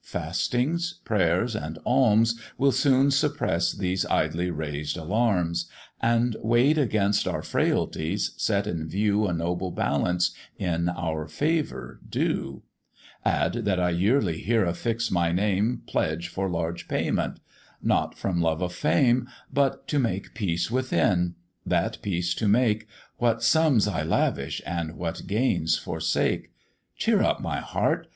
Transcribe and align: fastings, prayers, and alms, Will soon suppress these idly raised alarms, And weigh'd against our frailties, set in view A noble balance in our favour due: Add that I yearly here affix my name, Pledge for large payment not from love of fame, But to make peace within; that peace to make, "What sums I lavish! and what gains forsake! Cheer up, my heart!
fastings, 0.03 0.93
prayers, 1.05 1.53
and 1.55 1.77
alms, 1.85 2.41
Will 2.57 2.71
soon 2.71 3.11
suppress 3.11 3.71
these 3.71 4.03
idly 4.07 4.49
raised 4.49 4.97
alarms, 4.97 5.69
And 6.01 6.35
weigh'd 6.41 6.79
against 6.79 7.27
our 7.27 7.43
frailties, 7.43 8.31
set 8.35 8.65
in 8.65 8.87
view 8.87 9.27
A 9.27 9.31
noble 9.33 9.69
balance 9.69 10.31
in 10.57 10.89
our 10.89 11.27
favour 11.27 11.99
due: 12.09 12.63
Add 13.23 13.53
that 13.65 13.79
I 13.79 13.91
yearly 13.91 14.39
here 14.39 14.65
affix 14.65 15.11
my 15.11 15.31
name, 15.31 15.83
Pledge 15.85 16.29
for 16.29 16.49
large 16.49 16.87
payment 16.87 17.39
not 17.79 18.17
from 18.17 18.41
love 18.41 18.63
of 18.63 18.73
fame, 18.73 19.27
But 19.53 19.87
to 19.89 19.99
make 19.99 20.33
peace 20.33 20.71
within; 20.71 21.35
that 21.63 21.99
peace 22.01 22.33
to 22.33 22.47
make, 22.47 22.87
"What 23.17 23.43
sums 23.43 23.87
I 23.87 24.01
lavish! 24.01 24.63
and 24.65 24.95
what 24.95 25.27
gains 25.27 25.77
forsake! 25.77 26.49
Cheer 26.97 27.21
up, 27.21 27.39
my 27.39 27.59
heart! 27.59 28.07